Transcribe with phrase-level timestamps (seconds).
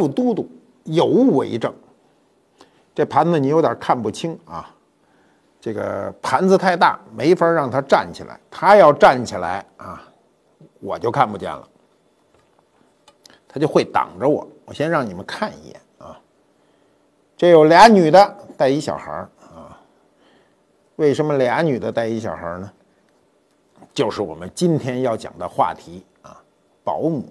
[0.00, 0.48] 副都督，
[0.84, 1.72] 有为证。
[2.94, 4.74] 这盘子你有点看不清啊，
[5.60, 8.40] 这个盘子太大，没法让他站起来。
[8.50, 10.02] 他要站起来啊，
[10.80, 11.68] 我就看不见了。
[13.46, 14.48] 他就会挡着我。
[14.64, 16.18] 我先让你们看一眼啊，
[17.36, 19.78] 这有俩女的带一小孩啊。
[20.96, 22.72] 为什么俩女的带一小孩呢？
[23.92, 26.40] 就是我们今天要讲的话题啊，
[26.82, 27.24] 保姆。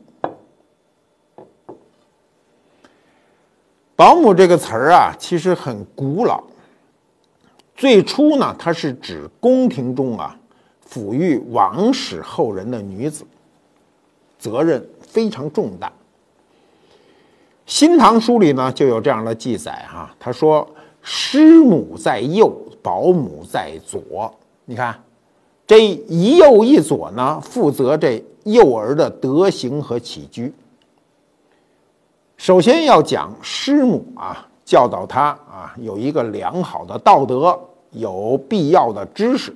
[3.99, 6.41] 保姆这个词儿啊，其实很古老。
[7.75, 10.39] 最初呢，它是指宫廷中啊，
[10.89, 13.25] 抚育王室后人的女子，
[14.37, 15.87] 责任非常重大。
[17.65, 20.65] 《新唐书》里呢就有这样的记载哈，他说
[21.03, 24.33] ：“师母在右，保姆在左。”
[24.63, 24.97] 你看，
[25.67, 30.53] 这一右一左呢，负责这幼儿的德行和起居。
[32.39, 37.59] 首先要讲师母啊，教导他啊有一个良好的道德，
[37.91, 39.53] 有必要的知识。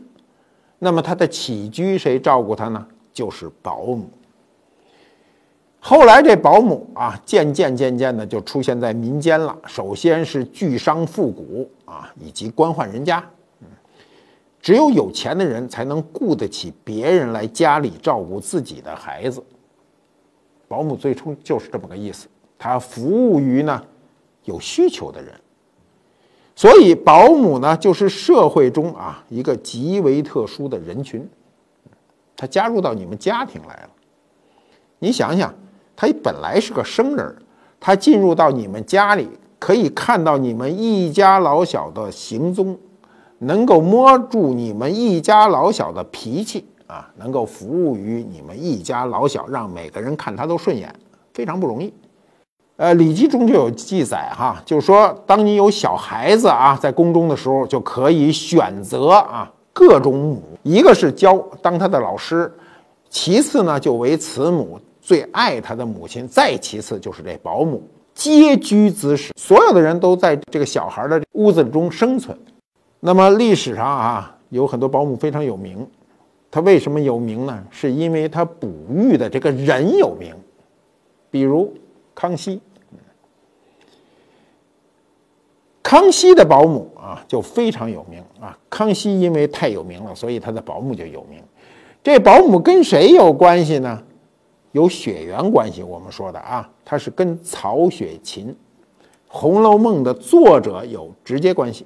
[0.79, 2.85] 那么他的起居谁照顾他呢？
[3.13, 4.09] 就是保姆。
[5.79, 9.57] 后来这保姆啊，渐渐渐渐的就出现在民间了。
[9.65, 13.25] 首先是巨商富贾啊，以及官宦人家。
[14.61, 19.41] 只有有钱的人才能雇得起别人来家里照顾自己的孩子。
[20.67, 22.27] 保姆最初就是这么个意思，
[22.63, 23.83] 他服务于呢
[24.45, 25.33] 有需求的人。
[26.55, 31.27] 所以保姆呢，就是社会中啊一个极为特殊的人群。
[32.37, 33.89] 他加入到你们家庭来了，
[34.99, 35.53] 你想想。
[35.93, 37.35] 他本来是个生人，
[37.81, 39.27] 他进入到你们家里，
[39.59, 42.77] 可以看到你们一家老小的行踪，
[43.39, 50.93] 能够摸住你们一家老小的脾气啊，能够服务于你们一家老小，让每个人看他都顺眼，
[51.33, 51.93] 非常不容易。
[52.77, 62.51] 呃，《礼记》中就有记载哈，就是说，当你有小孩子啊在宫中的时候，就可以选择啊各种母，一个是教当他的老师，
[63.09, 64.79] 其次呢就为慈母。
[65.05, 67.83] 最爱他的母亲，再其次就是这保姆，
[68.15, 72.37] 皆居子室，所有的人都在这个小孩的屋子中生存。
[73.01, 75.85] 那么历史上啊，有很多保姆非常有名，
[76.49, 77.61] 他为什么有名呢？
[77.69, 80.33] 是因为他哺育的这个人有名，
[81.29, 81.73] 比如
[82.13, 82.61] 康熙。
[85.81, 88.57] 康熙的保姆啊，就非常有名啊。
[88.69, 91.43] 康熙因为太有名了，所以他的保姆就有名。
[92.01, 94.01] 这保姆跟谁有关系呢？
[94.71, 98.47] 有血缘关系，我们说的啊，他是跟曹雪芹
[99.27, 101.85] 《红楼梦》的作者有直接关系。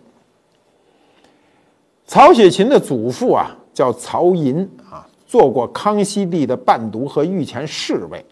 [2.05, 8.23] 曹雪芹的祖父啊叫曹寅啊，做过康熙帝的伴读和御前侍卫，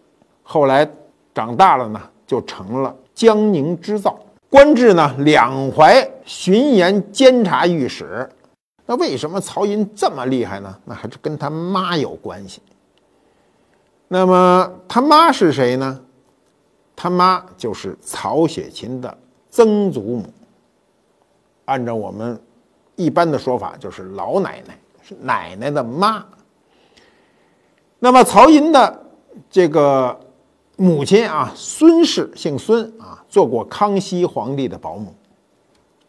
[0.42, 0.88] 后来
[1.36, 8.26] 长大了呢，就成了江宁织造，官至呢两淮巡盐监察御史。
[8.86, 10.74] 那为什么曹寅这么厉害呢？
[10.86, 12.62] 那还是跟他妈有关系。
[14.08, 16.00] 那么他妈是谁呢？
[16.96, 19.18] 他妈就是曹雪芹的
[19.50, 20.32] 曾祖母。
[21.66, 22.40] 按照我们
[22.94, 26.24] 一般的说法，就是老奶奶，是奶奶的妈。
[27.98, 29.02] 那么曹寅的
[29.50, 30.18] 这个
[30.76, 35.14] 母亲啊，孙氏，姓孙啊，做过康熙皇帝的保姆，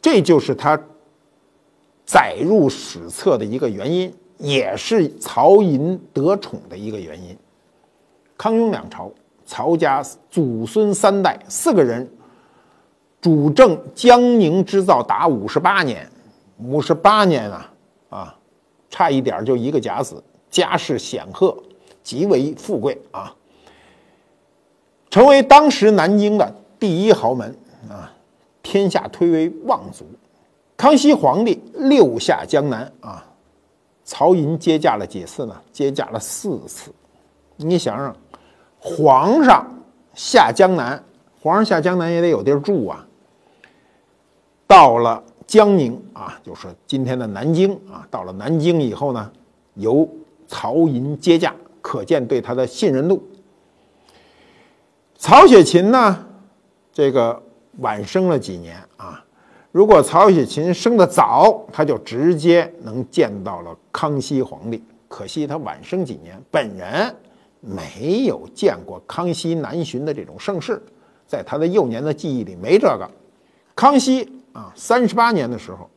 [0.02, 0.78] 这就是他
[2.06, 7.38] 载入史册的一个原因，也是曹寅得宠的一个原因。
[8.38, 9.10] 康雍两朝，
[9.46, 12.06] 曹家祖孙三代四个人
[13.22, 16.10] 主政江宁织造达五十八年，
[16.60, 17.74] 五十八年啊
[18.10, 18.36] 啊，
[18.90, 21.58] 差一点就一个甲子，家世显赫，
[22.04, 23.34] 极为富贵啊，
[25.18, 27.50] 成为当时南京的第一豪门
[27.90, 28.14] 啊，
[28.62, 30.06] 天下推为望族。
[30.78, 33.26] 康熙皇帝六下江南啊，
[34.04, 35.56] 曹寅接驾了几次呢？
[35.72, 36.92] 接驾了四次，
[37.56, 38.16] 你想想。
[38.78, 39.68] 皇上
[40.14, 41.04] 下江南，
[41.42, 43.04] 皇上下江南也得有地儿住啊。
[44.68, 48.08] 到了江宁啊，就是今天的南京啊。
[48.12, 49.32] 到了南京以后呢，
[49.74, 50.08] 由
[50.48, 53.20] 曹寅接驾，可见对他的信任度。
[55.18, 56.26] 曹雪芹呢，
[56.94, 57.42] 这个
[57.80, 59.24] 晚生了几年啊。
[59.72, 64.84] 如果曹雪芹生的早，他就直接能见到了康熙皇帝。
[65.08, 67.16] 可惜他晚生几年，本人。
[67.60, 70.82] 没有见过康熙南巡的这种盛世，
[71.26, 73.10] 在他的幼年的记忆里没这个。
[73.76, 75.90] 康熙啊，三十八年的时候，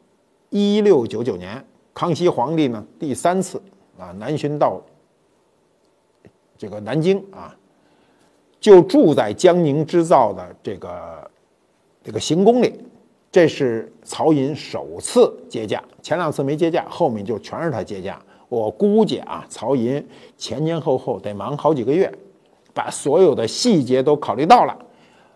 [0.48, 1.62] 一六九九年，
[1.92, 3.62] 康熙皇帝呢第三次
[3.98, 4.80] 啊南巡到
[6.56, 7.54] 这个南京啊，
[8.60, 11.30] 就住在江宁织造的这个
[12.04, 12.74] 这个行宫里。
[13.32, 18.20] 这是曹寅首次接驾，前两次没接驾，后面就全是他接驾。
[18.48, 20.04] 我估计啊，曹寅
[20.36, 22.12] 前前后后得忙好几个月，
[22.74, 24.76] 把所有的细节都考虑到了。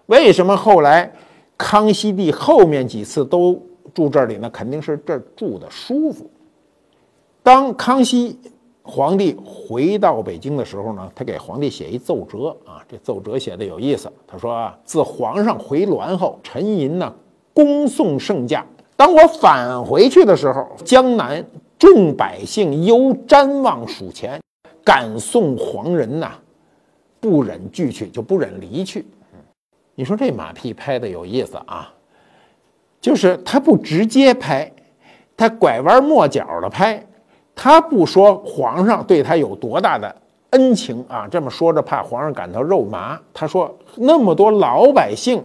[0.07, 1.09] 为什么后来
[1.57, 3.63] 康熙帝后面几次都
[3.95, 4.51] 住这里呢？
[4.51, 6.29] 肯定是这住的舒服。
[7.45, 8.37] 当康熙
[8.87, 14.13] 皇帝回到北京的时候呢，他给皇帝写一奏折啊，这奏折写的有意思。
[14.27, 17.13] 他说啊：“自皇上回銮后，沉吟呢。”
[17.55, 18.67] 恭送圣驾。
[18.97, 21.45] 当我返回去的时候，江南
[21.79, 24.41] 众百姓犹瞻望数钱，
[24.85, 26.33] 感送皇人呐，
[27.21, 29.07] 不忍拒去，就不忍离去。
[29.95, 31.95] 你说这马屁拍的有意思啊，
[33.01, 34.71] 就是他不直接拍，
[35.37, 37.07] 他拐弯抹角的拍，
[37.55, 40.15] 他不说皇上对他有多大的
[40.51, 43.21] 恩情啊，这么说着怕皇上感到肉麻。
[43.33, 45.43] 他说那么多老百姓。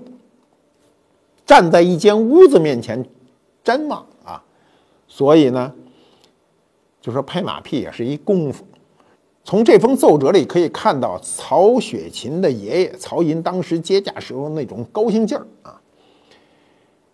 [1.46, 3.04] 站在一间屋子面前
[3.66, 4.40] 瞻望啊，
[5.08, 5.74] 所以呢，
[7.02, 8.64] 就说拍马屁也是一功夫。
[9.44, 15.82] 从这封奏折里可以看到，曹雪芹的爷爷曹寅当时接驾时候那种高兴劲儿啊。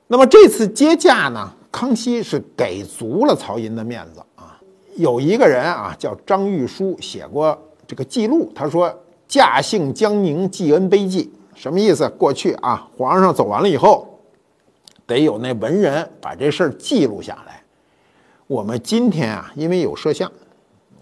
[0.08, 4.22] 那么这次接驾呢，康熙是给足了曹寅的面子。
[4.96, 8.94] 有一个人啊叫张玉书写过这个记录，他说
[9.28, 12.08] ：“驾幸江宁，记恩碑记。”什么意思？
[12.18, 14.12] 过去啊，皇上走完了以后。
[15.08, 17.62] 得有那文人把这事儿记录下来。
[18.48, 20.28] 我们今天啊，因为有摄像，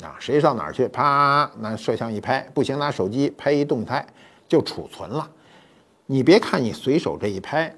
[0.01, 4.05] 啊，谁上哪儿去，啪，拿摄像一拍，不行，拿手机拍一动态
[4.47, 5.29] 就储存了。
[6.05, 7.73] 你别看你随手这一拍，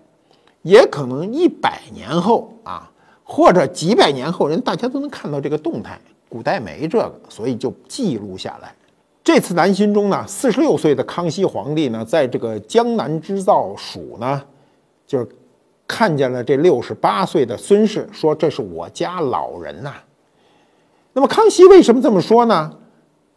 [0.64, 2.92] 也可能一百年后啊，
[3.26, 6.00] 或者几百年后，人大家都能看到这个动态。
[6.30, 8.74] 古代没这个，所以就记录下来。
[9.22, 14.42] 这次南巡中呢，四十六岁的康熙皇帝呢，在这个江南织造署呢，
[15.06, 15.28] 就是。
[15.88, 19.94] 看见了这六十八岁的孙氏，说：“这是我家老人呐。”
[21.14, 22.76] 那么康熙为什么这么说呢？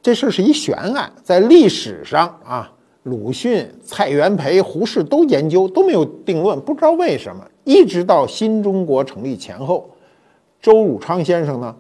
[0.01, 2.73] 这事是一悬案，在历史上啊，
[3.05, 9.89] 鲁迅、蔡元培、胡适都研究都没有定论，不知道为什么，一直到新中国成立前后，
[10.61, 11.75] 周汝昌先生呢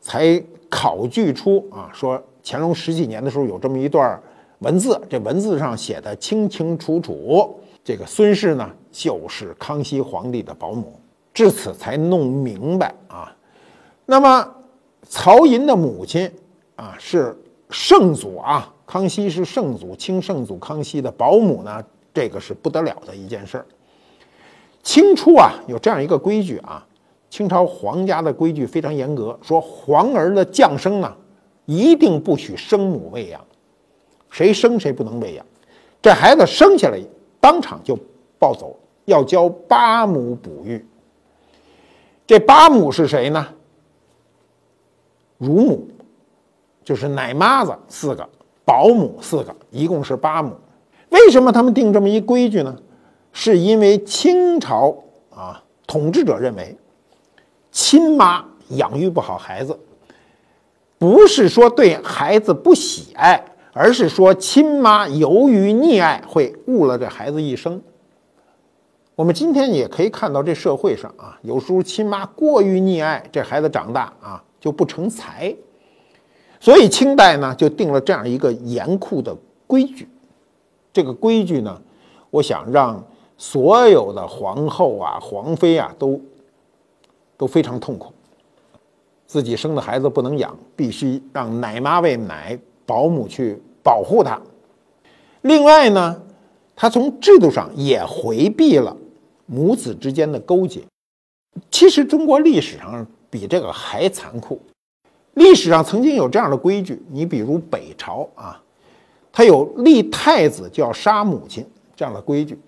[0.00, 4.18] 才考据出啊，说乾隆十几年的时候有这么一段
[4.60, 7.58] 文字，这文字上写的清清楚楚。
[7.82, 11.00] 这个孙氏呢，就是康熙皇帝的保姆，
[11.32, 13.34] 至此才弄明白啊。
[14.06, 14.46] 那么
[15.08, 16.30] 曹寅的母亲
[16.76, 17.36] 啊，是
[17.70, 21.80] 圣祖啊，康熙是圣祖，清圣祖康熙的保姆呢，
[22.12, 23.64] 这个是不得了的一件事儿。
[24.82, 26.84] 清初啊，有这样一个规矩啊，
[27.30, 31.16] 清朝皇家的规矩非常严格，说皇儿的降生呢，
[31.66, 33.40] 一定不许生母喂养，
[34.28, 35.46] 谁生谁不能喂养，
[36.02, 36.98] 这孩子生下来。
[37.38, 37.96] 当场就
[38.40, 40.84] 抱走，要交八母哺育。
[42.26, 43.46] 这八母是谁呢？
[45.38, 45.88] 乳母，
[46.82, 48.28] 就是奶妈子四个，
[48.70, 50.56] 保姆四个，一共是八母。
[51.08, 52.76] 为什么他们定这么一规矩呢？
[53.32, 54.96] 是因为清朝
[55.34, 56.78] 啊统治者认为，
[57.72, 59.76] 亲妈养育不好孩子，
[60.98, 63.44] 不是说对孩子不喜爱。
[63.72, 67.80] 而是说，亲妈由于溺爱，会误了这孩子一生。
[69.14, 75.54] 我们今天也可以看到，这社会上啊，有时候亲妈过于溺爱，这孩子长大啊就不成才。
[76.60, 79.36] 所以清代呢，就定了这样一个严酷的
[79.66, 80.06] 规矩。
[80.92, 81.80] 这个规矩呢，
[82.30, 83.02] 我想让
[83.36, 86.20] 所有的皇后啊、皇妃啊都
[87.36, 88.12] 都非常痛苦。
[89.26, 92.58] 自己生的孩子不能养，必须让奶妈喂奶。
[92.86, 94.42] 保姆去保护他。
[95.42, 96.20] 另外呢，
[96.74, 98.96] 他从制度上也回避了
[99.46, 100.80] 母子之间的勾结。
[101.70, 104.60] 其实中国历史上比这个还残酷。
[105.34, 108.60] 历史上曾经有这样的规矩，你比如北朝啊，
[109.32, 112.58] 他有立太子就要杀母亲这样的规矩。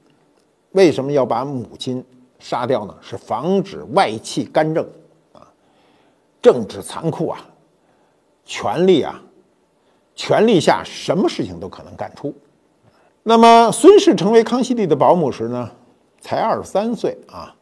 [0.72, 2.04] 为什么要把母亲
[2.38, 2.94] 杀掉呢？
[3.00, 4.86] 是防止外戚干政
[5.32, 5.46] 啊，
[6.40, 7.44] 政治残酷啊，
[8.44, 9.20] 权力啊。
[10.14, 12.34] 权力下，什么事情都可能干出。
[13.22, 15.70] 那么，孙氏成为康熙帝的保姆时呢，
[16.20, 17.52] 才二十三岁啊。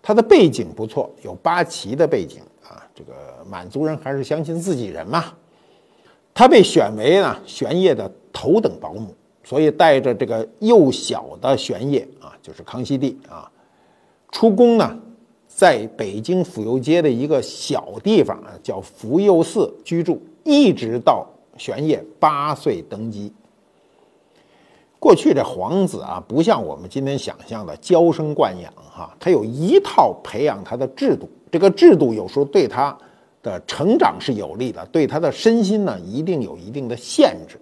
[0.00, 2.80] 他的背景不错，有八旗的背景啊。
[2.94, 5.24] 这个满族人还是相信自己人嘛。
[6.34, 13.50] 他被选为呢玄烨的头等保姆，所以带着这个幼小的玄烨啊，就是康熙帝啊，
[14.32, 14.98] 出宫呢，
[15.46, 21.26] 在北京府右街的一个小地方啊，叫福佑寺居住，一直到。
[21.58, 23.32] 玄烨八岁登基，
[24.98, 32.94] 过去这皇子啊，不像我们今天想象的娇生惯养哈，他有一套培养他的制度，这个制度有时候对他
[33.46, 37.56] 的成长是有利的，对他的身心呢一定有一定的限制，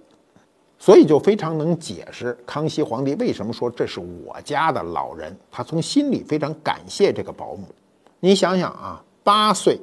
[0.78, 7.66] 所以就非常能解释康熙皇帝为什么说这是我家的老人，他从心里非常感谢这个保姆。
[8.20, 9.78] 你想想啊，八岁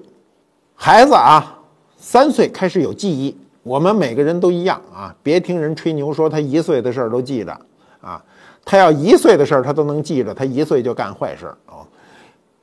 [0.74, 1.60] 孩子啊，
[1.96, 3.38] 三岁开始有记忆。
[3.64, 5.16] 我们每个人都一样啊！
[5.22, 7.56] 别听人吹牛说他一岁的事儿都记着
[8.02, 8.20] 啊，
[8.66, 11.54] 他要一岁的事儿他都能记着，他一岁就干坏事。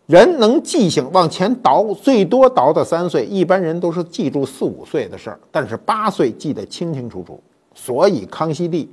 [0.08, 7.38] 人能记性往前倒，最多倒到三岁，一般人都是记住四五岁的事儿，但是八岁记得清清楚楚。
[7.74, 8.90] 所以康熙帝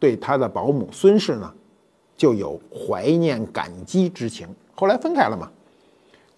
[0.00, 1.48] 对他的保姆孙氏呢，
[2.16, 4.48] 就有怀念感激之情。
[4.74, 5.48] 后来分开了嘛。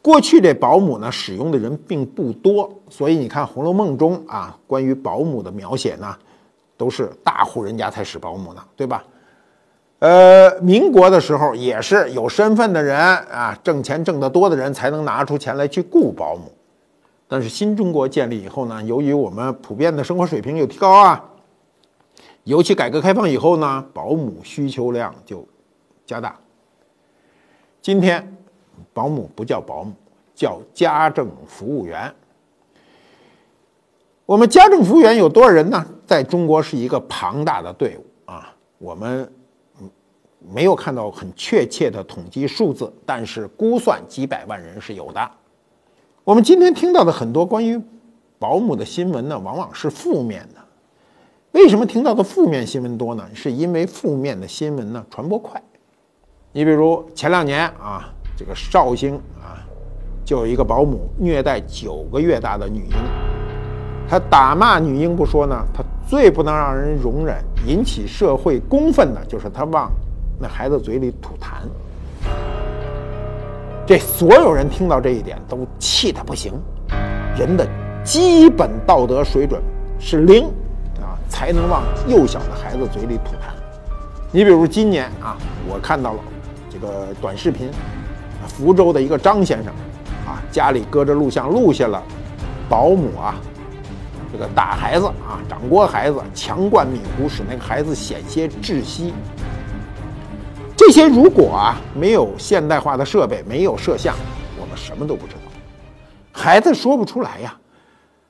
[0.02, 6.14] 过去这保姆呢，使用的人并不多，所以你看《红楼梦》中啊，关于保姆的描写呢，
[6.76, 9.02] 都是大户人家才使保姆呢，对吧？
[10.04, 16.52] 呃，民国的时候也是有身份的人啊，挣钱挣得多的人才能拿出钱来去雇保姆。
[17.26, 21.25] 但是新中国建立以后呢，由于我们普遍的生活水平有提高啊，
[22.42, 25.42] 尤其改革开放以后呢，保姆需求量就
[26.04, 26.38] 加大。
[27.80, 28.30] 今天。
[28.92, 29.92] 保姆不叫保姆，
[30.34, 32.12] 叫家政服务员。
[34.26, 35.84] 我们家政服务员有多少人呢？
[36.06, 38.54] 在中国是一个庞大的队伍啊。
[38.78, 39.32] 我们
[40.52, 45.30] 没有看到很确切的统计数字，但是估算几百万人是有的。
[46.24, 47.80] 我们今天听到的很多关于
[48.38, 50.60] 保姆的新闻呢，往往是负面的。
[51.52, 53.24] 为什么听到的负面新闻多呢？
[53.32, 55.62] 是因为负面的新闻呢传播快。
[56.52, 58.10] 你比如前两年啊。
[58.36, 59.62] 这个绍兴啊，
[60.24, 62.96] 就有一个保姆虐待九个月大的女婴，
[64.08, 69.88] 他打骂女婴不说呢，他最不能让人容忍、引起社会公愤的，就是他往
[70.38, 71.66] 那孩子嘴里吐痰。
[73.86, 76.52] 这所有人听到这一点都气得不行，
[77.38, 77.68] 人的
[78.02, 79.60] 基本道德水准
[79.98, 80.44] 是零
[81.00, 83.52] 啊，才能往幼小的孩子嘴里吐痰。
[84.32, 85.36] 你比如今年啊，
[85.68, 86.20] 我看到了
[86.70, 87.70] 这个短视频。
[88.46, 89.72] 福州的一个张先生，
[90.26, 92.00] 啊，家里搁着录像，录下了
[92.68, 93.34] 保姆啊，
[94.30, 99.14] 这个打孩子啊，掌掴孩子，强灌米糊，使那个孩子险些窒息。
[100.86, 104.14] 这些如果啊没有现代化的设备，没有摄像，
[104.60, 105.40] 我们什么都不知道。
[106.30, 107.58] 孩子说不出来呀，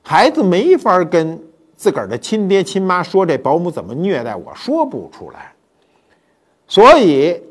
[0.01, 1.37] 孩子没法跟
[1.75, 5.51] 自个儿的亲爹亲妈说这保姆怎么虐待我，说不出来。
[6.67, 7.41] 所以。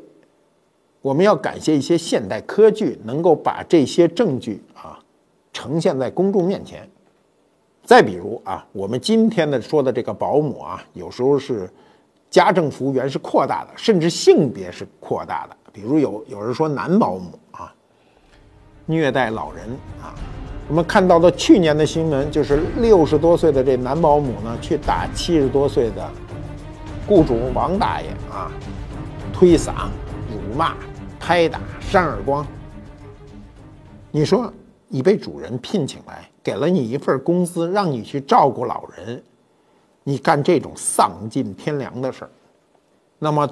[1.01, 4.97] 我们要感谢一些现代科技，能够把这些证据啊
[5.53, 6.89] 呈现在公众面前。
[7.83, 11.69] 再比如啊，我们今天的说的这个保姆啊，有时候是
[12.35, 15.55] 家政服务员是扩大的，甚至性别是扩大的。
[15.71, 17.73] 比如有有人说男保姆啊
[18.85, 19.65] 虐待老人
[20.01, 20.13] 啊，
[20.67, 26.11] 我们看到的去年的新闻就是六十多岁的这男保姆呢去打七十多岁的
[27.07, 28.51] 雇主王大爷啊，
[29.31, 29.71] 推搡、
[30.29, 30.75] 辱骂。
[31.17, 32.45] 拍打、扇耳光。
[34.11, 34.53] 你说，
[34.87, 39.23] 你被主人聘请来，给了你一份工资，让你去照顾老人，
[40.05, 42.29] 你干这种丧尽天良的事儿，
[43.19, 43.45] 那么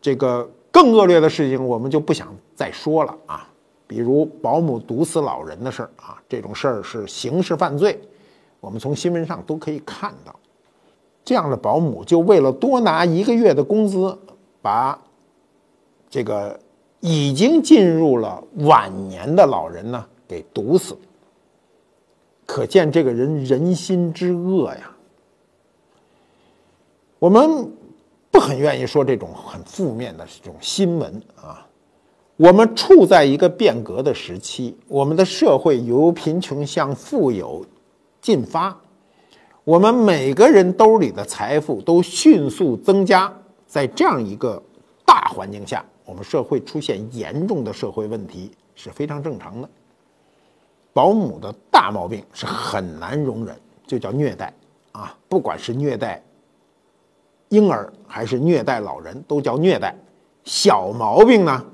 [0.00, 3.48] 这个更恶劣的事情，我们就不想再说了啊。
[3.88, 8.00] 比如保姆毒死老人的事儿啊，这种事儿是刑事犯罪，
[8.60, 10.32] 我们从新闻上都可以看到，
[11.24, 14.16] 这样的保姆就为了多拿一个月的工资，
[14.62, 14.96] 把
[16.08, 16.56] 这个。
[17.06, 20.96] 已经进入了晚年的老人呢，给毒死。
[22.46, 24.93] 可见这个人人心之恶呀。
[27.24, 27.72] 我们
[28.30, 31.66] 不很愿意说这种很负面的这种新闻啊。
[32.36, 37.64] 我们处在一个变革的时期，我们的社会由贫穷向富有
[38.20, 38.78] 进发，
[39.64, 43.34] 我们每个人兜里的财富都迅速增加，
[43.66, 44.62] 在这样一个
[45.06, 45.82] 大环境下。
[46.04, 49.68] 我们社会出现严重的社会问题是非常正常的。
[50.92, 54.52] 保姆的大毛病是很难容忍，就叫虐待
[54.92, 55.16] 啊！
[55.26, 56.22] 不管是虐待
[57.54, 59.94] 婴儿还是虐待老人，都叫虐待。
[60.42, 61.64] 小毛病呢，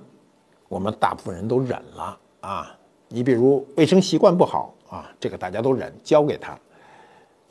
[0.69, 2.77] 我们大部分人都忍了啊。
[3.09, 6.57] 你比如卫生习惯不好啊，这个大家都忍，交给他。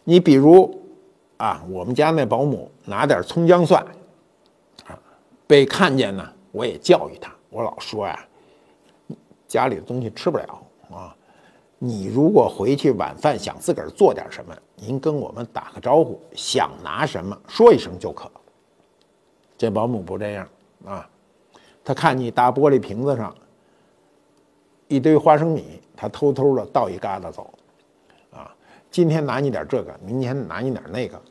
[0.04, 0.80] 你比如
[1.38, 3.84] 啊，我们家那保姆拿点葱姜蒜
[4.86, 4.98] 啊，
[5.48, 6.24] 被看见呢。
[6.52, 8.26] 我也教育他，我老说呀，
[9.48, 11.16] 家里的东西吃不了啊。
[11.82, 18.30] 你如果回去晚饭想自个儿做点什么，您跟我们打个招呼，想拿什么说一声就可。
[19.58, 20.48] 这保姆不这样
[20.86, 21.10] 啊，
[21.84, 23.34] 他看你大玻璃瓶子上
[24.90, 27.50] 一堆花生米，他偷偷的倒一疙瘩走，
[28.32, 28.54] 啊，
[28.92, 31.22] 今天拿你点这个，明天拿你点那个。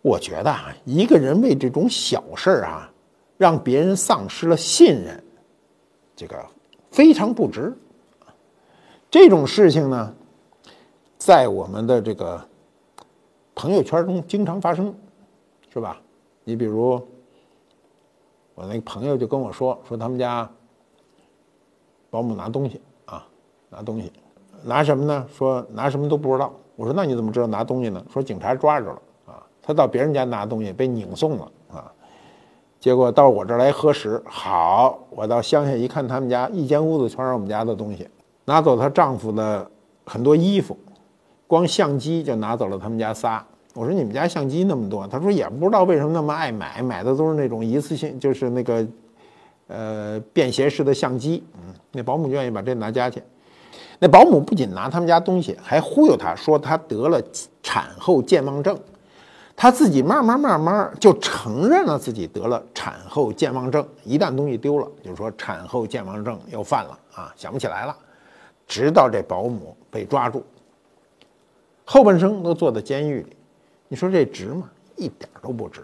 [0.00, 2.88] 我觉得啊，一个人为这种小事儿啊，
[3.36, 5.24] 让别人丧失了信任，
[6.14, 6.46] 这个
[6.92, 7.76] 非常不值。
[9.10, 10.14] 这种事情呢，
[11.16, 12.40] 在我们的这个
[13.54, 14.94] 朋友圈中经常发生，
[15.72, 15.98] 是吧？
[16.44, 17.00] 你比如
[18.54, 20.48] 我那个朋友就跟我说，说他们家
[22.10, 23.26] 保姆拿东西啊，
[23.70, 24.12] 拿东西，
[24.62, 25.26] 拿什么呢？
[25.32, 26.52] 说拿什么都不知道。
[26.76, 28.04] 我说那你怎么知道拿东西呢？
[28.12, 29.42] 说警察抓着了啊。
[29.62, 31.92] 他到别人家拿东西被拧送了啊，
[32.78, 38.08] 结果到我这儿来核实，好，我到乡下一看，他们家一间屋子全是我们家的东西，
[38.48, 39.70] 拿走她丈夫的
[40.06, 40.74] 很多衣服，
[41.46, 43.44] 光相机就拿走了他们家仨。
[43.74, 48.86] 我说你们家相机那么多，他说也不知道为什么那么爱买，买的都是那种一次性，就是那个
[49.66, 51.44] 呃便携式的相机。
[51.58, 53.22] 嗯，那保姆愿意把这拿家去。
[53.98, 57.22] 那保姆不仅拿他们家东西，还忽悠他说他得了
[57.62, 58.76] 产后健忘症。
[59.54, 67.94] 他自己慢慢慢慢就承认了自己得了产后健忘症，一旦东西丢了，就是说产后健忘症又犯了啊，想不起来了。
[68.68, 70.44] 直到这保姆被抓住，
[71.84, 73.36] 后半生都坐在监狱里，
[73.88, 74.70] 你说这值吗？
[74.94, 75.82] 一点都不值。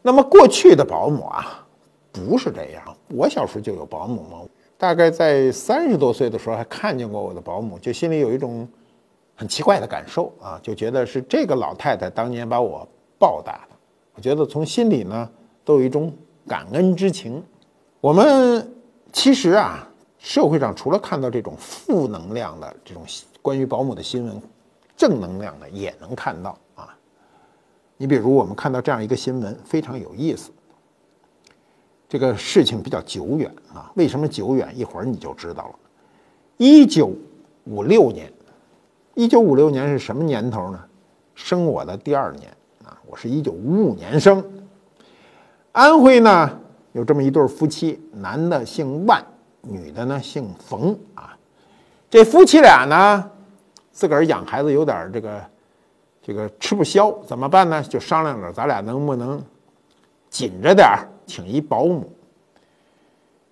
[0.00, 1.66] 那么过去的保姆啊，
[2.10, 2.96] 不是这样。
[3.08, 4.38] 我小时候就有保姆嘛，
[4.78, 8.66] 大概在三十多岁的时候还看见过我的保姆，就心里有一种。
[9.36, 12.86] 很奇怪的感受啊，就觉得是这个老太太当年把我
[13.18, 13.76] 报答的，
[14.14, 15.26] 我觉得从心里呢
[15.64, 16.12] 都有一种
[16.46, 17.42] 感恩之情。
[18.02, 18.70] 我们
[19.14, 19.89] 其实啊，
[20.20, 23.02] 社会上除了看到这种负能量的这种
[23.42, 24.40] 关于保姆的新闻，
[24.96, 26.94] 正能量的也能看到啊。
[27.96, 30.50] 你比如我们看到这样一个新闻，非常有意思。
[32.08, 34.72] 这个事情比较久远啊，为什么久远？
[34.76, 35.74] 一会儿你就知道了。
[36.58, 37.10] 一九
[37.64, 38.32] 五六年。
[39.14, 40.82] 一九五六年是什么年头呢？
[41.34, 42.50] 生我的第二年
[42.84, 44.42] 啊，我是一九五五年生。
[45.72, 46.58] 安徽呢
[46.92, 49.24] 有这么一对夫妻，男的姓万，
[49.62, 51.36] 女的呢姓冯啊。
[52.08, 53.30] 这夫妻俩呢
[53.92, 55.40] 自个儿养孩子有点这个
[56.22, 57.82] 这个吃不消，怎么办呢？
[57.82, 59.42] 就商量着咱俩能不能
[60.28, 62.10] 紧着点儿，请一保姆。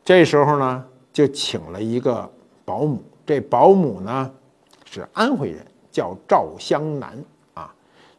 [0.04, 2.30] 这时候呢就请了一个
[2.64, 4.30] 保姆，这保姆呢。
[4.90, 7.70] 是安徽人，叫赵香楠啊。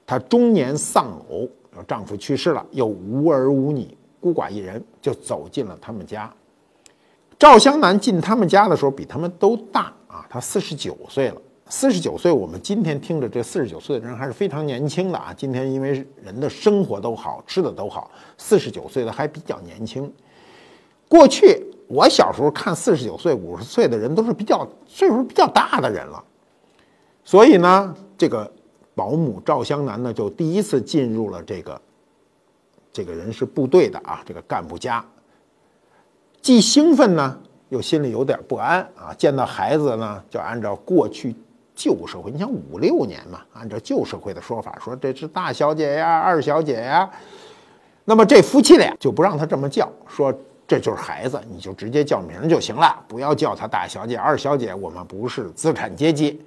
[0.05, 1.49] 她中年丧偶，
[1.87, 6.31] 丈夫去世了，又无儿无女，孤寡一人，就走进了他们家。
[7.39, 11.41] 赵香南进他们家的时候，比他们都大啊，他四十九岁了。
[11.71, 15.33] 四十九岁，我们今天听着这四十九岁的人还是非常年轻的啊。
[15.37, 20.11] 今天因为人的生活都好，吃的都好，四十九岁的还比较年轻。
[21.07, 26.21] 过去我小时候看四十九岁、五十岁的人都是比较岁数比较大的人了。
[27.23, 28.51] 所以呢，这个
[28.95, 31.79] 保姆赵香南呢，就第一次进入了这个，
[32.91, 35.05] 这个人是部队的啊，这个干部家，
[36.41, 37.37] 既兴奋呢，
[37.69, 39.13] 又心里有点不安啊。
[39.17, 41.35] 见到孩子呢，就按照过去
[41.75, 47.09] 旧社会，你想五六年嘛，按照旧社会的说法，说这是大小姐呀、二小姐呀，
[48.05, 50.33] 那么这夫妻俩就不让他这么叫，说
[50.67, 56.41] 这就是孩子，你就直接叫名就行了，不要叫他大小姐、二小姐，我们不是资产阶级。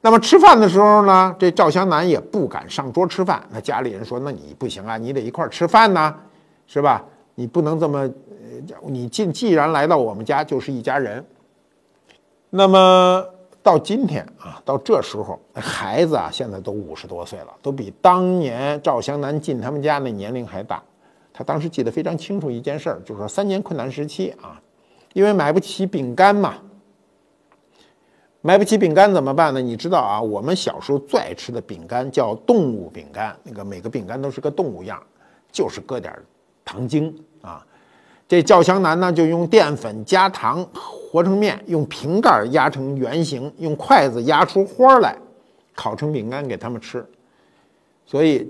[0.00, 3.42] 那么吃饭的时候呢，这赵湘南也不敢上桌吃饭。
[3.50, 6.14] 那家里人说：“那你不行啊，你得一块吃饭呢，
[6.66, 7.04] 是吧？
[7.34, 8.10] 你不能这么……
[8.86, 11.24] 你既既然来到我们家，就是一家人。”
[12.50, 13.24] 那么
[13.62, 20.82] 到今天啊，到这时候，孩子啊，现在都五十多岁了，都比当年赵湘南进他们家那年龄还大。
[21.32, 24.60] 他当时记得非常清楚一件事儿，就是说三年困难时期啊，
[25.12, 26.54] 因为买不起饼干嘛。
[28.42, 29.60] 买不起饼干怎么办呢？
[29.60, 35.00] 你知道啊，我们小时候最爱吃的饼干叫动物饼干，那个每个饼干都是个动物样，
[35.52, 36.12] 就是搁点
[36.64, 37.64] 糖精啊。
[38.30, 45.18] 这赵香男呢，就用淀粉加糖和成面，用瓶盖压成圆形，用筷子压出花来，
[45.74, 47.04] 烤成饼干给他们吃。
[48.06, 48.48] 所以，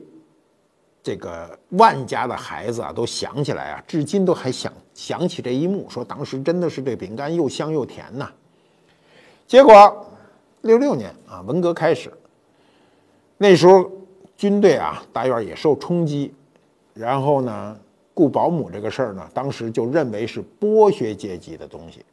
[1.03, 8.31] 这个万家的孩子啊，都想起来啊，至今都还想想起这一幕，说当时真的是这饼干又香又甜呐。
[9.47, 10.07] 结果，
[10.61, 12.13] 六六年啊，文革开始。
[13.39, 13.91] 那时候
[14.37, 16.35] 军队啊，大院也受冲击，
[16.93, 17.75] 然后呢，
[18.21, 22.05] 雇保姆这个事儿呢，当时就认为是剥削阶级的东西。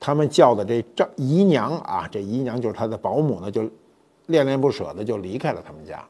[0.00, 3.62] 他们叫的这丈姨娘啊，这姨娘就是他的保姆呢，就
[4.26, 6.04] 恋恋不舍的就离开了他们家。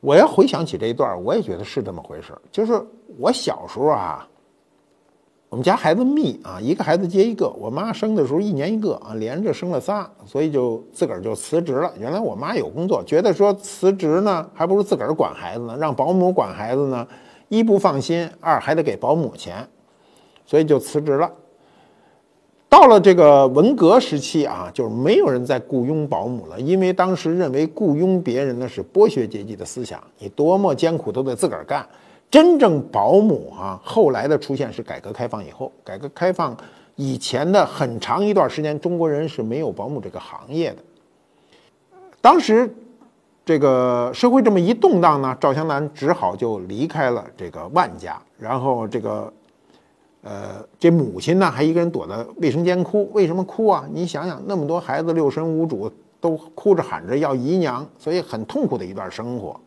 [0.00, 2.32] 我要回想起这一段，我也觉得是这么回事。
[2.52, 2.80] 就是
[3.18, 4.28] 我小时候啊，
[5.48, 7.48] 我们家孩子密啊，一个孩子接一个。
[7.50, 11.92] 我妈生的时候一年一个啊，连着生了仨，所以就自个儿就辞职了。
[11.98, 17.06] 原来我妈有工作，觉得说辞职呢，还不如自个儿管孩子呢，让保姆管孩子呢，
[17.52, 19.68] 一不放心，二还得给保姆钱，
[20.46, 21.30] 所以就辞职了。
[22.66, 31.86] 到了这个文革时期啊，就是没有人再雇佣保姆了，因为当时认为雇佣别人呢是剥削阶级的思想，你多么艰苦都得自个儿干。
[32.30, 36.56] 真正保姆啊，后来的出现是改革开放以后，改革开放
[36.96, 40.78] 以前的很长一段时间，中国人是没有保姆这个行业的。
[42.22, 42.74] 当时
[43.44, 49.32] 这个社会这么一动荡呢，赵湘南只好就离开了这个万家，然后这个。
[50.24, 53.10] 呃，这母亲呢，还一个人躲在卫生间哭。
[53.12, 53.84] 为什么哭啊？
[53.92, 59.60] 你想想，那么多孩子六神无主，都哭着喊着要姨娘，所以很痛苦的一段生活。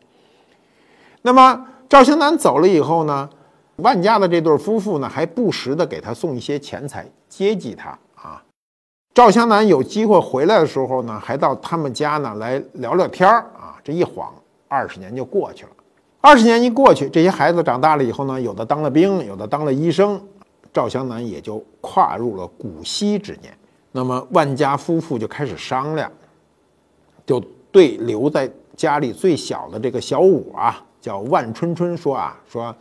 [1.20, 3.28] 那么赵湘南走了以后呢，
[3.76, 8.42] 万家的这对夫妇呢，还不时的给他送一些钱财接济他啊。
[9.12, 13.44] 赵湘南有机会回来的时候呢，还到他们家呢来聊聊天儿。
[13.86, 14.34] 这一晃
[14.66, 15.70] 二十年就过去了，
[16.20, 20.20] 二十年一过去，这些孩子长大了以后呢，有的当了兵，有的当了医生。
[20.72, 23.56] 赵湘南也就跨入了古稀之年，
[23.92, 26.10] 那么万家夫妇就开始商量，
[27.24, 32.74] 就对留在家里最小的这个小五啊，叫万春春说啊，说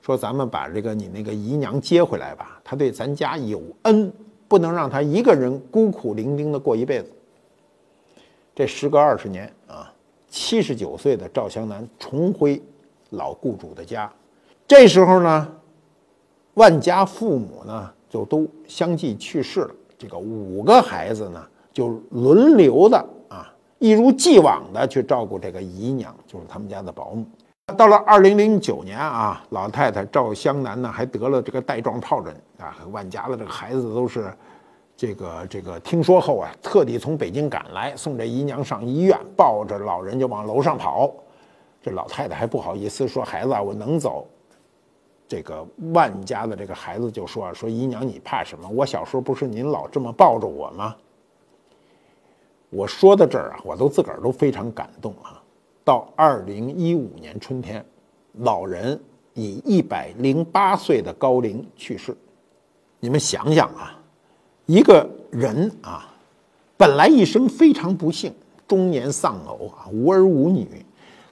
[0.00, 4.10] 说咱们把这个你那个姨娘接回来吧，她对咱家有恩，
[4.48, 7.12] 不能让她一个人孤苦伶仃的过一辈子。
[8.54, 9.92] 这时隔二十年啊，
[10.36, 12.62] 七十九岁的赵湘南重回
[13.08, 14.12] 老雇主的家，
[14.68, 15.50] 这时候呢。
[16.54, 19.70] 万家父母呢，就都相继去世了。
[19.98, 22.96] 这个五个孩子呢，就轮流的
[23.28, 27.26] 啊，一如既往的去照顾这个姨娘，就是他们家的保姆。
[27.76, 32.74] 到了二零零九年啊，老太太赵湘南呢，还得了这个带状疱疹啊。
[32.90, 34.32] 万家的这个孩子都是
[34.96, 41.12] 这个这个听说后啊，特地从北京赶来送这姨娘上医院，抱着老人就往楼上跑。
[41.82, 44.26] 这老太太还不好意思说：“孩子啊，我能走。”
[45.28, 48.68] 这个万家的这个孩子就说：“说姨娘，你怕什么？
[48.68, 50.96] 我小时候不是您老这么抱着我吗？”
[52.70, 55.42] 我说到这儿啊，我都自个儿都非常感动啊。
[55.84, 57.84] 到二零一五年春天，
[58.38, 58.98] 老人
[59.34, 62.16] 以一百零八岁的高龄去世。
[62.98, 64.02] 你们想想啊，
[64.66, 66.14] 一个人啊，
[66.76, 68.34] 本来一生非常不幸，
[68.68, 70.84] 中年丧偶啊，无儿无女，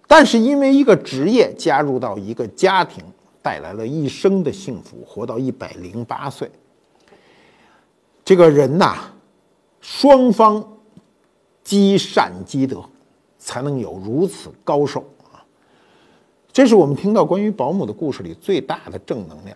[0.08, 3.04] 但是因为一个职业加入到一个家庭。
[3.44, 6.50] 带来了一生的幸福，活到一百零八岁。
[8.24, 8.96] 这个人呐，
[9.82, 10.66] 双方
[11.62, 12.82] 积善积德，
[13.38, 15.44] 才能有如此高寿啊！
[16.54, 19.54] 这是我们听到关于保姆的故事里最大的正能量。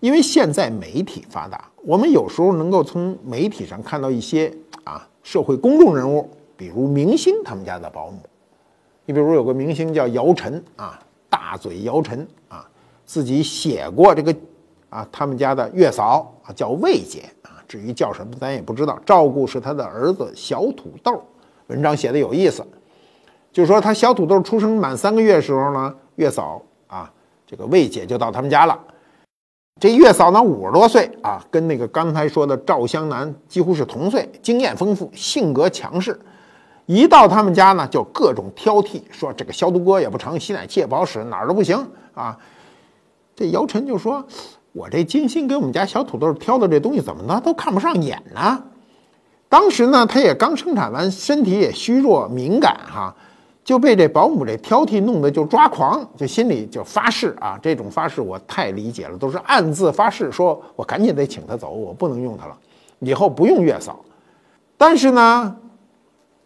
[0.00, 4.52] 因为现在媒体发达，我们有时候能够从媒体上看到一些
[4.84, 8.18] 啊社会公众人物，比如明星他们家的保姆。
[9.06, 10.98] 你比如有个明星叫姚晨啊。
[11.32, 12.68] 大嘴姚晨啊，
[13.06, 14.34] 自己写过这个
[14.88, 18.98] 啊，他们家的月嫂啊叫魏姐啊，至于叫什么咱也不知道。
[19.06, 21.22] 照顾是他的儿子小土豆，
[21.68, 22.66] 文章写的有意思，
[23.52, 27.08] 就说他小土豆出生满三个月的时候呢，月嫂啊
[27.46, 28.76] 这个魏姐就到他们家了。
[29.78, 36.18] 这月嫂呢五十多岁啊，跟那个刚才说的赵湘南几乎是同岁，经验丰富，性格强势。
[36.86, 42.36] 一到他们家呢，就各种挑剔，说这个消毒锅也不成，吸奶器也不好使，哪儿都不行啊。
[43.34, 44.22] 这姚晨就说
[44.72, 48.62] ：“我这精心给我们家小土豆挑的这东西，怎么呢都看不上眼呢？”
[49.48, 53.14] 当时呢，他也刚生产完，身体也虚弱敏感哈，
[53.64, 62.56] 就被这保姆这挑剔弄得就抓狂，就心里就发誓啊，这种发誓我太理解了，都是暗自发誓，说我赶紧得请他走，我不能用他了，
[62.98, 63.98] 以后不用月嫂。
[64.76, 65.56] 但是呢。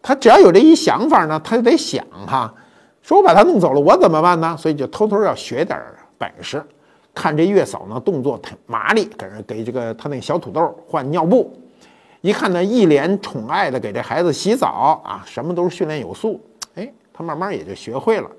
[0.07, 2.53] 他只要有这一想法呢，他就得想哈，
[3.01, 4.55] 说我把他弄走了，我怎么办呢？
[4.55, 5.81] 所以就偷偷要学点
[6.15, 6.63] 本事，
[7.11, 11.51] 看这月嫂呢动作挺麻利，给人给这个他那小土豆换尿布，
[12.21, 16.39] 一看呢一脸宠爱的给这孩子洗澡啊，什么都是训练有素，
[16.75, 18.29] 哎，他慢慢也就学会了。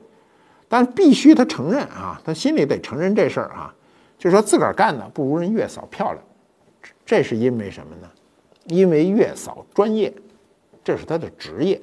[0.68, 3.74] 但必须他承认啊，他心里得承认这事儿啊，
[4.18, 6.18] 就说自个儿干的不如人月嫂漂亮，
[7.04, 8.08] 这是因为什么呢？
[8.66, 10.12] 因为月嫂专业。
[10.84, 11.80] 这是他的职业。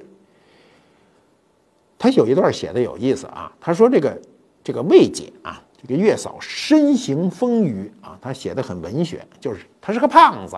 [1.98, 4.18] 他有一段写的有意思啊，他说这个
[4.62, 10.56] 这个魏姐啊，这个月嫂身形丰腴啊，他写的很文学，就是他是个胖子，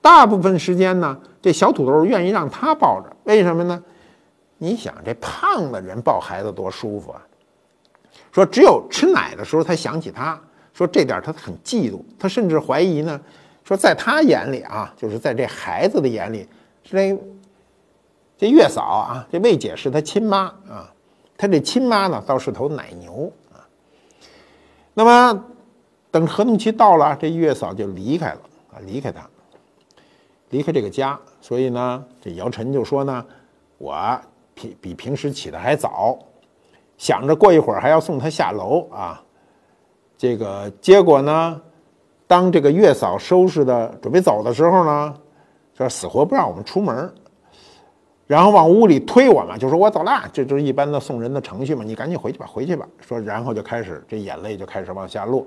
[0.00, 3.82] 大部分时间呢，这小土豆愿意让他抱着，为什么呢？
[4.62, 7.26] 你想这胖的人抱孩子多舒服啊！
[8.30, 10.38] 说只有吃奶的时候才想起他，
[10.74, 13.18] 说这点他很嫉妒，他甚至怀疑呢。
[13.64, 16.46] 说在他眼里啊，就是在这孩子的眼里，
[16.84, 17.18] 是这
[18.36, 20.92] 这月嫂啊，这魏姐是他亲妈啊，
[21.38, 23.64] 他这亲妈呢倒是头奶牛啊。
[24.92, 25.44] 那么
[26.10, 28.40] 等合同期到了，这月嫂就离开了
[28.74, 29.26] 啊，离开他，
[30.50, 31.18] 离开这个家。
[31.40, 33.24] 所以呢，这姚晨就说呢，
[33.78, 34.20] 我
[34.80, 36.18] 比平时起的还早，
[36.98, 39.22] 想着过一会儿还要送他下楼啊。
[40.16, 41.60] 这个结果呢？
[42.26, 45.12] 当这个月嫂收拾的准备走的时候呢，
[45.76, 47.12] 说死活不让我们出门，
[48.24, 52.86] 然后往屋里推我们，就说我走了，这就是一般的送人的程序嘛，你赶紧回去吧，回去吧。
[53.00, 55.44] 说然后就开始这眼泪就开始往下落。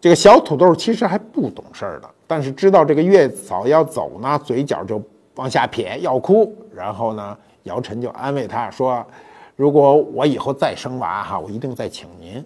[0.00, 5.02] 这个小土豆其实还不懂事儿的，但是知道这个月嫂要走呢，嘴角就
[5.34, 6.54] 往下撇，要哭。
[6.72, 9.04] 然后呢，姚晨就安慰他说
[9.54, 12.44] ：“如果我以后再生娃哈，我一定再请您。”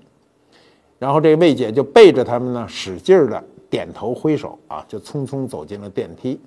[0.99, 6.41] 然后这魏姐就背着他们呢，使劲的点头挥手啊，就匆匆走进了电梯。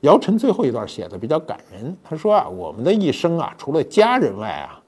[0.00, 4.80] 姚晨最后一段写的比较感人，他说啊，我们的一生啊，除了家人外啊，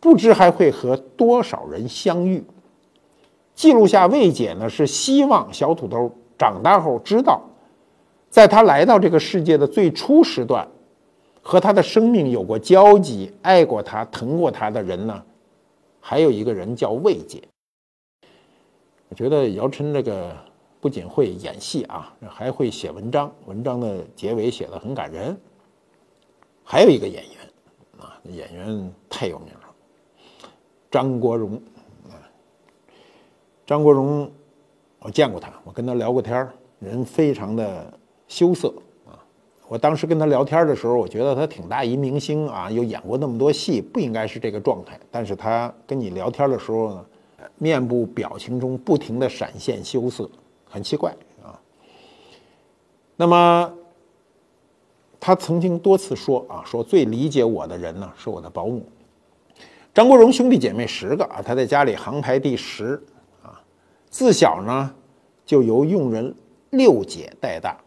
[0.00, 2.44] 不知还会和多少人相遇。
[3.54, 7.40] 记录下魏姐呢，是希望小土豆长大后知道，
[8.28, 10.66] 在他来到这个世界的最初时段，
[11.46, 15.24] 和他的生命有过交集、爱过他、疼过他的人呢，
[16.00, 17.40] 还有一个人叫魏姐。
[19.08, 20.36] 我觉得姚晨这个
[20.80, 25.40] 不仅会演戏啊，还会写文章，文章的结尾写的很感人。
[26.64, 30.50] 还有一个演员啊，演员太有名了，
[30.90, 31.54] 张国荣
[32.08, 32.18] 啊。
[33.64, 34.28] 张国荣，
[34.98, 36.48] 我见过他，我跟他聊过天
[36.80, 38.74] 人非常的羞涩。
[39.68, 44.98] 我当时跟他聊天的时候，我觉得他挺大一明星啊，又演过那么多戏，不应该是这个状态。
[45.10, 47.04] 但是他跟你聊天的时候呢？
[47.58, 50.28] 面部表情中不停的闪现羞涩，
[50.68, 51.58] 很奇怪啊。
[53.16, 53.72] 那么，
[55.20, 58.84] 他曾经多次说啊，说最理解我的人呢是我的保姆。
[59.94, 63.00] 张国荣兄弟姐妹十个啊，他在家里行排第十
[63.42, 63.60] 啊。
[64.10, 64.92] 自小呢
[65.46, 66.34] 就由佣人
[66.70, 67.78] 六姐带大。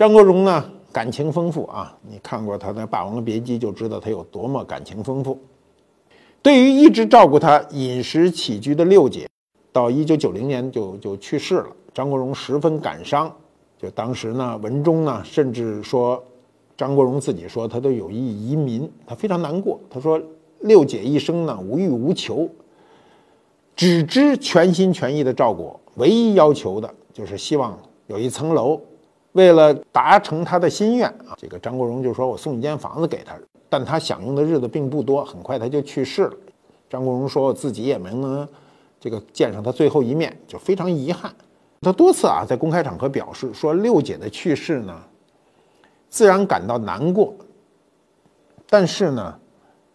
[0.00, 5.38] 张国荣呢感情丰富啊，你看过他的《霸王别姬》就知道他有多么感情丰富。
[6.40, 9.28] 对于一直照顾他饮食起居的六姐，
[9.70, 11.66] 到一九九零年就就去世了。
[11.92, 13.30] 张国荣十分感伤，
[13.76, 16.24] 就当时呢，文中呢甚至说，
[16.78, 19.78] 张国荣自己说他都有意移民，他非常难过。
[19.90, 20.18] 他说
[20.60, 22.48] 六姐一生呢无欲无求，
[23.76, 28.80] 只知全心全意的照顾，唯一要求的就是希望有一层楼。
[29.32, 33.34] 为了达成他的心愿啊，这个张国荣就说我送一间房子给他。
[33.72, 36.32] 但他享用的日子并不多，很快他就去世了。
[36.88, 38.48] 张国荣说我自己也没能
[38.98, 41.32] 这个见上他最后一面，就非常遗憾。
[41.82, 45.00] 他多次啊在公开场合表示说，六姐的去世呢，
[46.08, 47.32] 自然感到难过。
[48.68, 49.38] 但是呢，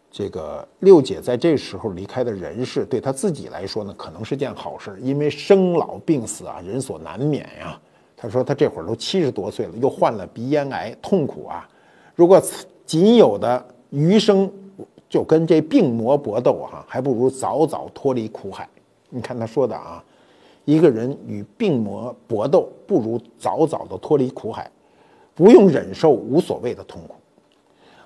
[0.09, 7.77] 这个六姐在这时候离开的人世，对他自己来说呢，可能是件好事，因为生老病死啊，人所难免呀。
[8.25, 11.69] 他说他这会儿都七十多岁了，又患了鼻咽癌，痛苦啊。
[12.15, 12.41] 如果
[12.83, 14.51] 仅有的余生
[15.07, 18.67] 就跟这病魔搏斗哈，还不如早早脱离苦海。
[19.09, 20.03] 你看他说的啊，
[20.63, 24.71] 一个人与病魔搏斗，不如早早的脱离苦海，
[25.35, 27.13] 不用忍受无所谓的痛苦。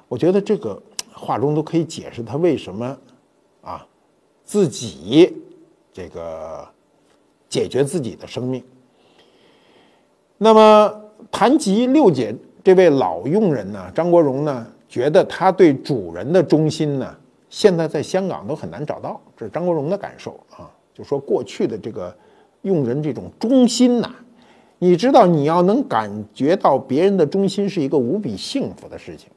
[0.09, 0.81] 我觉得这个
[1.13, 2.97] 话中都可以解释他为什么
[3.61, 3.87] 啊
[4.43, 5.33] 自己
[5.93, 6.67] 这个
[7.47, 8.61] 解决自己的生命。
[10.39, 10.91] 那么
[11.31, 12.35] 谈及六姐。
[12.61, 17.15] 这位老佣人呢，张国荣呢，觉得他对主人的忠心呢，
[17.49, 19.19] 现在在香港都很难找到。
[19.35, 22.13] 这是张国荣的感受啊，就说过去的这个
[22.63, 24.13] 佣人这种忠心呐，
[24.77, 29.29] 你知道，你要能感觉到别人的忠心是一个无比幸福的事情。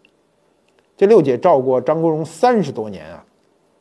[0.96, 3.24] 这六姐照顾张国荣三十多年啊，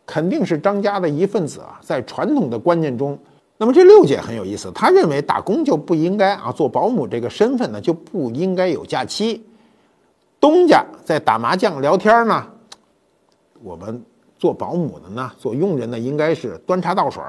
[0.05, 3.17] 肯定是张家的一份子啊，在传统的观念中。
[3.61, 9.45] 那么这六姐很有意思，她认为打工就不应该啊，做保姆这个身份呢就不应该有假期。
[10.39, 12.43] 东家在打麻将聊天呢，
[13.61, 14.03] 我们
[14.39, 17.21] 做保姆的呢，做佣人呢，应该是端茶倒水，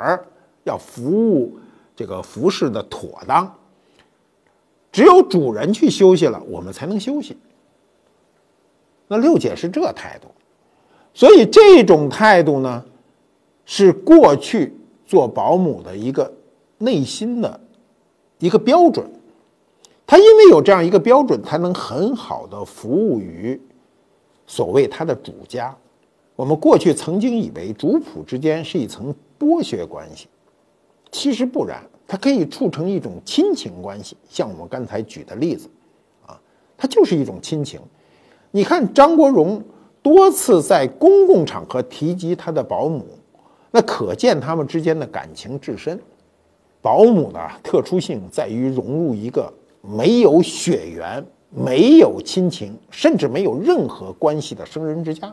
[0.65, 1.55] 要服务
[1.95, 3.55] 这个服侍的妥当。
[4.91, 7.37] 只有主人去休息了，我们才能休息。
[9.07, 10.29] 那六姐是这态度，
[11.13, 12.83] 所以这种态度呢，
[13.67, 14.75] 是过去。
[15.13, 16.33] 做保姆的一个
[16.79, 17.61] 内心的
[18.39, 19.07] 一个标准，
[20.07, 23.61] 他因为有这样一个标准，才能很好的服务于
[24.47, 25.77] 所谓他的主家。
[26.35, 30.29] 我们过去曾经以为主仆之间是一层剥削关系，
[31.11, 34.17] 其实不然，它可以促成一种亲情关系。
[34.31, 35.69] 像我们刚才举的例子，
[36.27, 36.41] 啊，
[36.75, 37.79] 它就是一种亲情。
[38.51, 39.63] 你看张国荣
[40.01, 43.05] 多次在公共场合提及他的保姆，
[43.73, 45.99] 那可见他们之间的感情至深。
[46.81, 55.33] 保姆的特殊性在于融入一个没有血缘、没有亲情，甚至没有任何关系的生人之家。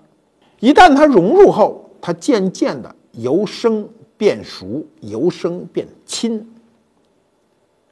[0.59, 6.47] 一旦他融入后，他渐渐的由生变熟，由生变亲。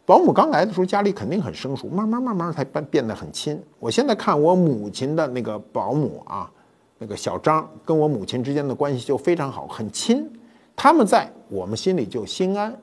[0.06, 3.62] 保姆刚来的时候，家里肯定很生疏，慢慢慢慢才变变得很亲。
[3.80, 6.50] 我现在看我母亲的那个保姆啊，
[6.98, 10.30] 那个小张跟我母亲之间的关系就非常好，很亲。
[10.76, 12.76] 他们在我们心里就心安。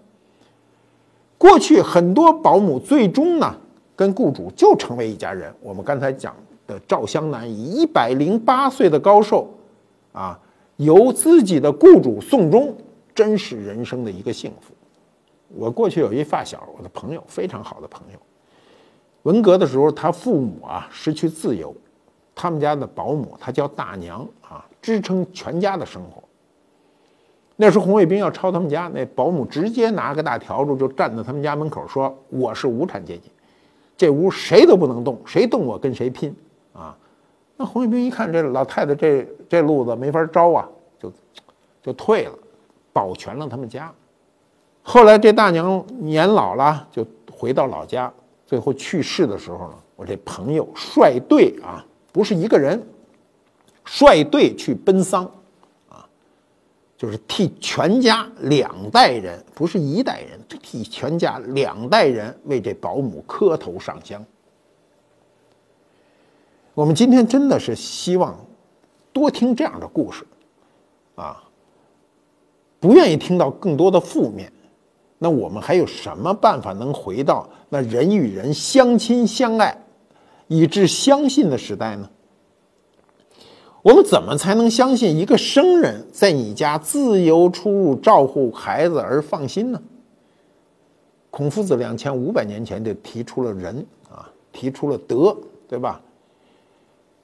[1.38, 3.55] 过去很多保姆最终呢，
[3.94, 5.55] 跟雇主就成为一家人。
[5.61, 6.35] 我们刚才讲
[6.66, 9.48] 的赵湘南，以一百零八岁的高寿，
[10.12, 10.38] 啊，
[10.77, 12.74] 由自己的雇主送终，
[13.14, 14.72] 真是人生的一个幸福。
[15.48, 18.18] 我过去有一发小，我的朋友，非常好的朋友。
[19.22, 21.74] 文革的时候，他父母啊失去自由，
[22.35, 26.23] 他们家的保姆，她叫大娘啊，支撑全家的生活。
[27.57, 33.31] 那时候红卫兵要抄他们家，那保姆直接拿个大笤帚就站在他们家门口说：“我是无产阶级，
[33.97, 36.35] 这屋谁都不能动，谁动我跟谁拼
[36.73, 36.97] 啊！”
[37.57, 40.68] 那红卫兵一看这老太太这这路子没法招啊，
[40.99, 41.12] 就
[41.81, 42.33] 就退了，
[42.92, 43.92] 保全了他们家。
[44.83, 48.12] 后来这大娘年老了，就回到老家。
[48.44, 52.81] 最后去世的时候呢，我这朋友率队啊，不是一个人，
[53.85, 55.24] 率队去奔丧，
[55.88, 56.07] 啊，
[56.96, 64.24] 就是替全家两代人，不是一代人，替全家两代人为这保姆磕头上香。
[66.72, 68.38] 我们今天真的是希望
[69.12, 70.24] 多听这样的故事，
[71.16, 71.42] 啊，
[72.79, 74.53] 不愿意听到更多的负面。
[75.18, 79.77] 那我们还有什么办法能回到那人与人相亲相爱，
[80.49, 82.11] 以致相信的时代呢？
[83.83, 89.83] 我们怎么才能相信一个生人在你家自由出入、照顾孩子而放心呢？
[91.31, 95.37] 孔夫子两千五百年前就提出了仁啊，提出了德，
[95.69, 96.01] 对吧？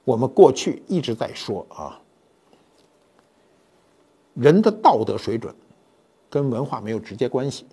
[0.03, 1.99] 我们过去一直在说啊，
[4.33, 5.55] 人的道德水准
[6.29, 7.65] 跟文化没有直接关系。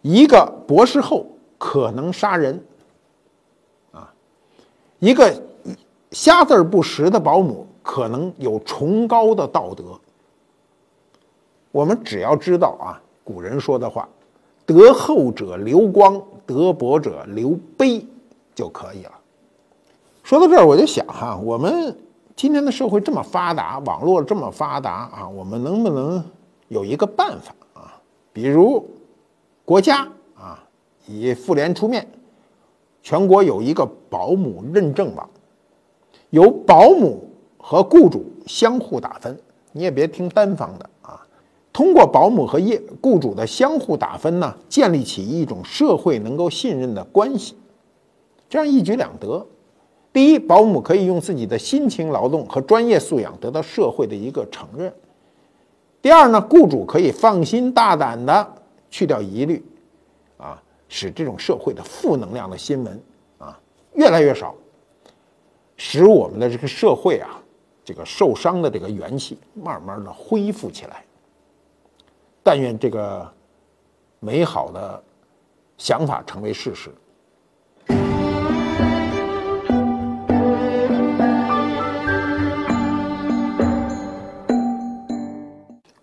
[0.00, 1.26] 一个博士后
[1.58, 2.60] 可能杀人，
[5.02, 5.34] 一个
[6.12, 9.98] 瞎字不识的保姆可能有崇高的道德。
[11.72, 14.08] 我们只要知道啊，古人说的话
[14.64, 18.06] ，“德厚者留光，德薄者留碑”
[18.54, 19.12] 就可以了。
[20.22, 21.98] 说到这儿，我就想哈，我们
[22.36, 26.24] 今天的社会这么发达，网络这么发达啊，我们能不能
[26.68, 28.00] 有一个办法啊？
[28.32, 28.88] 比如。
[29.64, 30.62] 国家啊，
[31.06, 32.06] 以妇联出面，
[33.02, 35.28] 全国有一个保姆认证网，
[36.30, 39.38] 由保姆和雇主相互打分，
[39.72, 41.20] 你也别听单方的啊。
[41.72, 47.54] 通过保姆和业雇主的相互打分呢，建立起一种社会能够信任的关系，
[48.48, 49.46] 这样一举两得。
[50.12, 54.90] 第一，保姆可以用自己的辛勤劳动和专业素养得到社会的一个承认；
[56.00, 58.54] 第二呢，雇主可以放心大胆的。
[58.94, 59.64] 去掉疑虑，
[60.94, 63.02] 使这种社会的负能量的新闻
[63.38, 63.58] 啊
[63.94, 64.54] 越来越少，
[65.74, 67.42] 使我们的这个社会啊，
[67.82, 71.02] 这个受伤的这个元气慢慢的恢复起来。
[72.42, 73.26] 但愿这个
[74.20, 75.02] 美好的
[75.78, 76.90] 想法成为事实。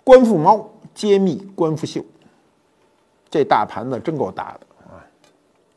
[0.04, 2.04] 官复猫揭秘官复秀。
[3.30, 4.62] 这大盘子真够大的！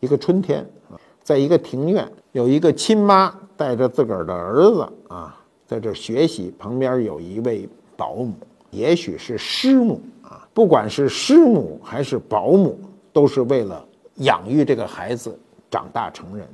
[0.03, 6.53] 一个春天啊，在一个庭院，有一个亲妈带着自个儿的儿子啊，在这学习。
[6.59, 8.35] 旁边有一位保姆，
[8.71, 10.45] 也许是师母啊。
[10.53, 12.77] 不管是师母还是保姆，
[13.13, 13.87] 都是为了
[14.17, 15.39] 养育这个孩子
[15.71, 16.49] 长大成人。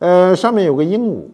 [0.00, 1.28] 呃，上面有个鹦鹉，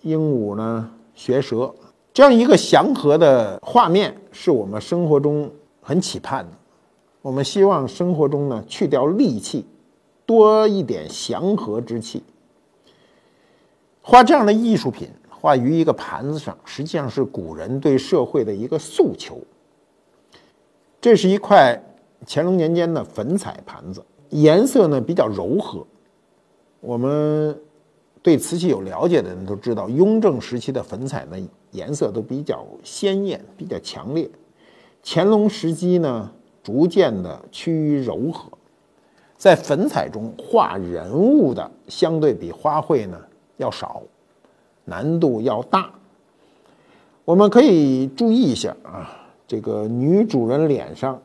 [0.00, 1.70] 鹦鹉呢学舌，
[2.14, 5.50] 这样一个祥和的画面，是我们生活中
[5.82, 6.52] 很期盼的。
[7.20, 9.66] 我们希望生活中呢去掉戾气，
[10.28, 12.22] 多一点祥和之气。
[14.02, 19.40] 画这样的艺术品，画于一个盘子上，实际上是古人对社会的一个诉求。
[21.00, 21.82] 这是一块
[22.26, 25.86] 乾隆年间的粉彩盘子，颜色呢比较柔和。
[26.80, 27.58] 我们
[28.20, 31.38] 对瓷器有了解的人都知道，雍正时期的粉彩呢，
[31.70, 34.30] 颜色都比较鲜艳，比较强烈。
[35.02, 36.30] 乾隆时期呢，
[36.62, 38.57] 逐渐的趋于柔和。
[39.38, 43.16] 在粉彩中画人物的，相对比花卉呢
[43.56, 44.02] 要少，
[44.84, 45.88] 难度要大。
[47.24, 49.08] 我们可以注意一下啊，
[49.46, 51.22] 这个女主人脸上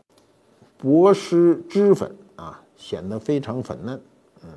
[0.77, 3.99] 薄施脂粉啊，显得非常粉嫩。
[4.43, 4.49] 嗯，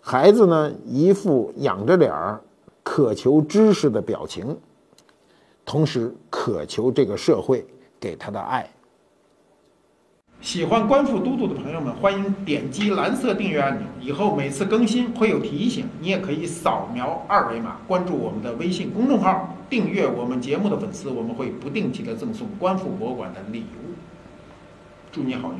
[0.00, 2.40] 孩子呢一副仰着脸儿
[2.82, 4.56] 渴求知识的表情，
[5.66, 7.66] 同时渴求这个社会
[8.00, 8.66] 给他的爱。
[10.42, 15.86] 喜欢观复嘟嘟的朋友们，欢迎点击蓝色订阅按钮，以后每次更新会有提醒。
[16.00, 23.94] 你也可以扫描二维码关注我们的微信公众号，订阅我们节目的粉丝，我们会不定期的赠送观复博物馆的礼物。
[25.12, 25.58] 祝你好运！